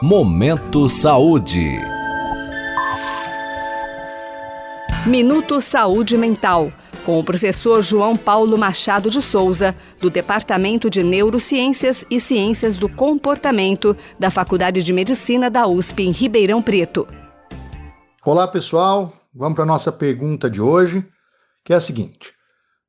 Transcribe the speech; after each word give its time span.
Momento 0.00 0.88
Saúde. 0.88 1.76
Minuto 5.04 5.60
Saúde 5.60 6.16
Mental, 6.16 6.72
com 7.04 7.18
o 7.18 7.24
professor 7.24 7.82
João 7.82 8.16
Paulo 8.16 8.56
Machado 8.56 9.10
de 9.10 9.20
Souza, 9.20 9.74
do 10.00 10.08
Departamento 10.08 10.88
de 10.88 11.02
Neurociências 11.02 12.04
e 12.08 12.20
Ciências 12.20 12.76
do 12.76 12.88
Comportamento 12.88 13.96
da 14.16 14.30
Faculdade 14.30 14.84
de 14.84 14.92
Medicina 14.92 15.50
da 15.50 15.66
USP 15.66 16.04
em 16.04 16.12
Ribeirão 16.12 16.62
Preto. 16.62 17.04
Olá, 18.24 18.46
pessoal. 18.46 19.12
Vamos 19.34 19.56
para 19.56 19.64
a 19.64 19.66
nossa 19.66 19.90
pergunta 19.90 20.48
de 20.48 20.62
hoje, 20.62 21.04
que 21.64 21.72
é 21.72 21.76
a 21.76 21.80
seguinte: 21.80 22.32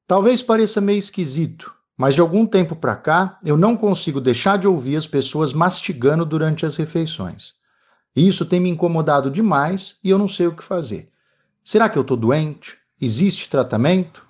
Talvez 0.05 0.43
pareça 0.43 0.79
meio 0.79 0.99
esquisito, 0.99 1.73
mas 1.99 2.15
de 2.15 2.21
algum 2.21 2.45
tempo 2.45 2.77
para 2.77 2.95
cá 2.95 3.37
eu 3.43 3.57
não 3.57 3.75
consigo 3.75 4.21
deixar 4.21 4.57
de 4.57 4.65
ouvir 4.65 4.95
as 4.95 5.05
pessoas 5.05 5.51
mastigando 5.51 6.25
durante 6.25 6.65
as 6.65 6.77
refeições. 6.77 7.55
Isso 8.15 8.45
tem 8.45 8.57
me 8.57 8.69
incomodado 8.69 9.29
demais 9.29 9.97
e 10.01 10.09
eu 10.09 10.17
não 10.17 10.29
sei 10.29 10.47
o 10.47 10.55
que 10.55 10.63
fazer. 10.63 11.09
Será 11.61 11.89
que 11.89 11.97
eu 11.97 12.01
estou 12.01 12.15
doente? 12.15 12.77
Existe 13.01 13.49
tratamento? 13.49 14.25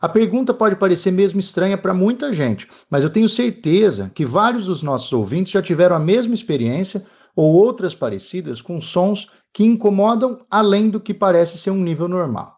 A 0.00 0.08
pergunta 0.08 0.54
pode 0.54 0.74
parecer 0.74 1.10
mesmo 1.10 1.38
estranha 1.38 1.76
para 1.76 1.92
muita 1.92 2.32
gente, 2.32 2.66
mas 2.88 3.04
eu 3.04 3.10
tenho 3.10 3.28
certeza 3.28 4.10
que 4.14 4.24
vários 4.24 4.64
dos 4.64 4.82
nossos 4.82 5.12
ouvintes 5.12 5.52
já 5.52 5.60
tiveram 5.60 5.94
a 5.94 6.00
mesma 6.00 6.32
experiência 6.32 7.04
ou 7.36 7.52
outras 7.52 7.94
parecidas 7.94 8.62
com 8.62 8.80
sons 8.80 9.30
que 9.52 9.62
incomodam 9.62 10.40
além 10.50 10.88
do 10.88 10.98
que 10.98 11.12
parece 11.12 11.58
ser 11.58 11.72
um 11.72 11.82
nível 11.82 12.08
normal. 12.08 12.56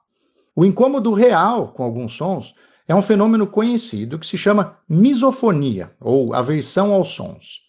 O 0.55 0.65
incômodo 0.65 1.13
real 1.13 1.73
com 1.73 1.83
alguns 1.83 2.13
sons 2.17 2.55
é 2.87 2.95
um 2.95 3.03
fenômeno 3.03 3.47
conhecido 3.47 4.19
que 4.19 4.27
se 4.27 4.37
chama 4.37 4.77
misofonia, 4.89 5.93
ou 6.01 6.35
aversão 6.35 6.93
aos 6.93 7.09
sons. 7.09 7.63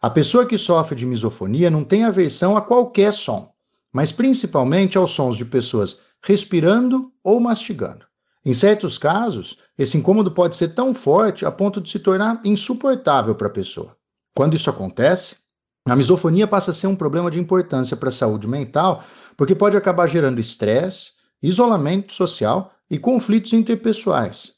A 0.00 0.10
pessoa 0.10 0.46
que 0.46 0.58
sofre 0.58 0.94
de 0.94 1.06
misofonia 1.06 1.70
não 1.70 1.82
tem 1.82 2.04
aversão 2.04 2.56
a 2.56 2.60
qualquer 2.60 3.12
som, 3.12 3.52
mas 3.92 4.12
principalmente 4.12 4.98
aos 4.98 5.10
sons 5.10 5.36
de 5.36 5.44
pessoas 5.44 6.00
respirando 6.22 7.10
ou 7.24 7.40
mastigando. 7.40 8.06
Em 8.44 8.52
certos 8.52 8.98
casos, 8.98 9.56
esse 9.76 9.96
incômodo 9.96 10.30
pode 10.30 10.56
ser 10.56 10.68
tão 10.68 10.94
forte 10.94 11.44
a 11.44 11.50
ponto 11.50 11.80
de 11.80 11.90
se 11.90 11.98
tornar 11.98 12.40
insuportável 12.44 13.34
para 13.34 13.48
a 13.48 13.50
pessoa. 13.50 13.96
Quando 14.34 14.54
isso 14.54 14.70
acontece, 14.70 15.36
a 15.84 15.96
misofonia 15.96 16.46
passa 16.46 16.70
a 16.70 16.74
ser 16.74 16.86
um 16.86 16.94
problema 16.94 17.30
de 17.30 17.40
importância 17.40 17.96
para 17.96 18.10
a 18.10 18.12
saúde 18.12 18.46
mental, 18.46 19.02
porque 19.36 19.54
pode 19.54 19.76
acabar 19.76 20.06
gerando 20.06 20.38
estresse, 20.38 21.12
isolamento 21.42 22.12
social 22.12 22.72
e 22.90 22.98
conflitos 22.98 23.52
interpessoais. 23.52 24.57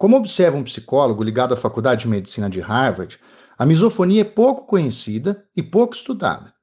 Como 0.00 0.16
observa 0.16 0.56
um 0.56 0.64
psicólogo 0.64 1.22
ligado 1.22 1.52
à 1.52 1.56
Faculdade 1.58 2.00
de 2.00 2.08
Medicina 2.08 2.48
de 2.48 2.58
Harvard, 2.58 3.18
a 3.58 3.66
misofonia 3.66 4.22
é 4.22 4.24
pouco 4.24 4.64
conhecida 4.64 5.44
e 5.54 5.62
pouco 5.62 5.94
estudada. 5.94 6.54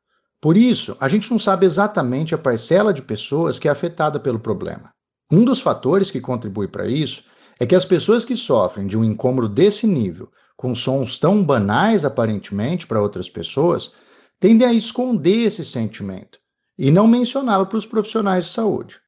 Por 0.41 0.57
isso, 0.57 0.97
a 0.99 1.07
gente 1.07 1.29
não 1.29 1.37
sabe 1.37 1.63
exatamente 1.63 2.33
a 2.33 2.37
parcela 2.39 2.91
de 2.91 3.03
pessoas 3.03 3.59
que 3.59 3.67
é 3.67 3.71
afetada 3.71 4.19
pelo 4.19 4.39
problema. 4.39 4.91
Um 5.31 5.45
dos 5.45 5.61
fatores 5.61 6.09
que 6.09 6.19
contribui 6.19 6.67
para 6.67 6.87
isso 6.87 7.25
é 7.59 7.65
que 7.67 7.75
as 7.75 7.85
pessoas 7.85 8.25
que 8.25 8.35
sofrem 8.35 8.87
de 8.87 8.97
um 8.97 9.03
incômodo 9.03 9.47
desse 9.47 9.85
nível, 9.85 10.31
com 10.55 10.73
sons 10.73 11.19
tão 11.19 11.43
banais 11.43 12.03
aparentemente 12.03 12.87
para 12.87 12.99
outras 12.99 13.29
pessoas, 13.29 13.91
tendem 14.39 14.67
a 14.67 14.73
esconder 14.73 15.45
esse 15.45 15.63
sentimento 15.63 16.39
e 16.75 16.89
não 16.89 17.05
mencioná-lo 17.05 17.67
para 17.67 17.77
os 17.77 17.85
profissionais 17.85 18.45
de 18.45 18.49
saúde. 18.49 18.99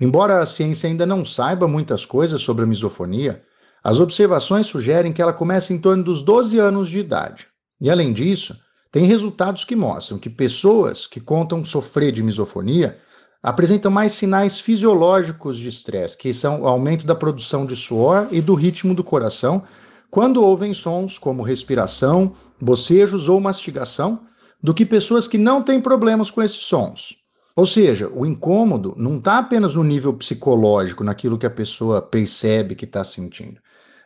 Embora 0.00 0.40
a 0.40 0.46
ciência 0.46 0.88
ainda 0.88 1.04
não 1.04 1.24
saiba 1.24 1.66
muitas 1.66 2.06
coisas 2.06 2.40
sobre 2.40 2.62
a 2.62 2.68
misofonia, 2.68 3.42
as 3.84 4.00
observações 4.00 4.66
sugerem 4.66 5.12
que 5.12 5.20
ela 5.20 5.34
começa 5.34 5.74
em 5.74 5.78
torno 5.78 6.02
dos 6.02 6.22
12 6.22 6.58
anos 6.58 6.88
de 6.88 6.98
idade. 6.98 7.46
E 7.78 7.90
além 7.90 8.14
disso, 8.14 8.58
tem 8.90 9.04
resultados 9.04 9.62
que 9.62 9.76
mostram 9.76 10.18
que 10.18 10.30
pessoas 10.30 11.06
que 11.06 11.20
contam 11.20 11.62
sofrer 11.62 12.10
de 12.10 12.22
misofonia 12.22 12.96
apresentam 13.42 13.90
mais 13.90 14.12
sinais 14.12 14.58
fisiológicos 14.58 15.58
de 15.58 15.68
estresse, 15.68 16.16
que 16.16 16.32
são 16.32 16.62
o 16.62 16.66
aumento 16.66 17.04
da 17.04 17.14
produção 17.14 17.66
de 17.66 17.76
suor 17.76 18.26
e 18.30 18.40
do 18.40 18.54
ritmo 18.54 18.94
do 18.94 19.04
coração, 19.04 19.62
quando 20.10 20.42
ouvem 20.42 20.72
sons 20.72 21.18
como 21.18 21.42
respiração, 21.42 22.34
bocejos 22.58 23.28
ou 23.28 23.38
mastigação, 23.38 24.20
do 24.62 24.72
que 24.72 24.86
pessoas 24.86 25.28
que 25.28 25.36
não 25.36 25.60
têm 25.60 25.78
problemas 25.78 26.30
com 26.30 26.42
esses 26.42 26.62
sons. 26.62 27.16
Ou 27.54 27.66
seja, 27.66 28.08
o 28.08 28.24
incômodo 28.24 28.94
não 28.96 29.18
está 29.18 29.36
apenas 29.36 29.74
no 29.74 29.84
nível 29.84 30.14
psicológico, 30.14 31.04
naquilo 31.04 31.36
que 31.36 31.44
a 31.44 31.50
pessoa 31.50 32.00
percebe 32.00 32.74
que 32.74 32.86
está 32.86 33.04
sentindo 33.04 33.60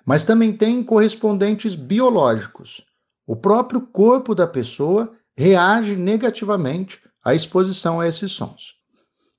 mas 0.09 0.25
também 0.25 0.55
tem 0.55 0.83
correspondentes 0.83 1.75
biológicos. 1.75 2.83
O 3.27 3.37
próprio 3.37 3.83
corpo 3.83 4.35
da 4.35 4.47
pessoa 4.47 5.13
reage 5.37 5.97
negativamente 5.97 6.99
à 7.23 7.35
exposição 7.35 8.01
a 8.01 8.09
esses 8.09 8.33
sons. 8.33 8.77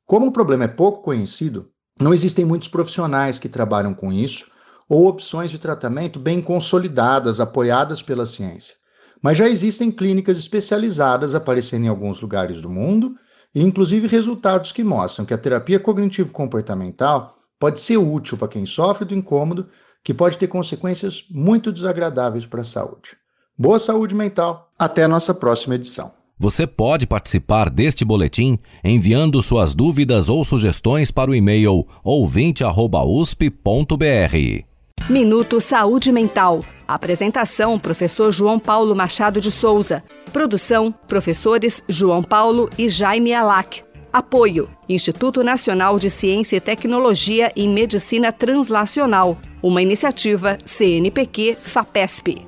Como 0.06 0.28
o 0.28 0.31
problema 0.31 0.66
é 0.66 0.68
pouco 0.68 1.02
conhecido, 1.02 1.72
não 2.00 2.13
existem 2.13 2.46
muitos 2.46 2.68
profissionais 2.68 3.40
que 3.40 3.50
trabalham 3.50 3.96
com 3.96 4.13
isso 4.13 4.52
ou 4.88 5.08
opções 5.08 5.50
de 5.50 5.58
tratamento 5.58 6.19
bem 6.19 6.40
consolidadas, 6.40 7.40
apoiadas 7.40 8.03
pela 8.03 8.28
ciência. 8.28 8.75
Mas 9.24 9.40
já 9.40 9.50
existem 9.50 9.91
clínicas 9.91 10.38
especializadas 10.38 11.34
aparecendo 11.34 11.85
em 11.85 11.90
alguns 11.90 12.22
lugares 12.22 12.62
do 12.62 12.69
mundo 12.69 13.16
e, 13.56 13.63
inclusive, 13.63 14.06
resultados 14.06 14.72
que 14.72 14.84
mostram 14.84 15.25
que 15.25 15.34
a 15.34 15.38
terapia 15.40 15.79
cognitivo-comportamental 15.79 17.40
pode 17.59 17.79
ser 17.79 17.97
útil 17.97 18.38
para 18.38 18.47
quem 18.47 18.68
sofre 18.68 19.03
do 19.03 19.16
incômodo 19.16 19.68
que 20.04 20.14
pode 20.14 20.38
ter 20.38 20.48
consequências 20.48 21.26
muito 21.30 21.72
desagradáveis 21.72 22.46
para 22.46 22.62
a 22.62 22.66
saúde. 22.66 23.18
Boa 23.58 23.78
saúde 23.78 24.16
mental. 24.16 24.72
Até 24.78 25.04
a 25.04 25.08
nossa 25.08 25.34
próxima 25.34 25.76
edição. 25.76 26.20
Você 26.42 26.66
pode 26.66 27.06
participar 27.06 27.70
deste 27.70 28.06
boletim 28.06 28.58
enviando 28.82 29.42
suas 29.42 29.76
dúvidas 29.76 30.30
ou 30.30 30.46
sugestões 30.46 31.12
para 31.12 31.30
o 31.30 31.36
e-mail 31.36 31.86
ouvinte@usp.br. 32.02 34.64
Minuto 35.09 35.59
Saúde 35.59 36.14
Mental. 36.14 36.64
Apresentação: 36.88 37.78
Professor 37.78 38.32
João 38.32 38.58
Paulo 38.58 38.96
Machado 38.96 39.42
de 39.42 39.52
Souza. 39.52 40.02
Produção: 40.32 40.94
Professores 41.08 41.84
João 41.90 42.24
Paulo 42.24 42.70
e 42.78 42.88
Jaime 42.88 43.34
Alac. 43.34 43.84
Apoio: 44.14 44.70
Instituto 44.88 45.44
Nacional 45.44 46.00
de 46.00 46.09
Ciência 46.09 46.56
e 46.56 46.62
Tecnologia 46.62 47.52
em 47.56 47.68
Medicina 47.68 48.32
Translacional, 48.32 49.38
uma 49.62 49.81
iniciativa 49.81 50.58
CNPq-FAPESP. 50.66 52.46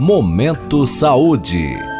Momento 0.00 0.86
Saúde. 0.86 1.91